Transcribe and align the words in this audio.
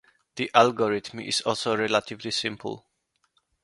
The 0.35 0.49
algorithm 0.55 1.19
is 1.19 1.41
also 1.41 1.77
relatively 1.77 2.31
simple. 2.31 2.87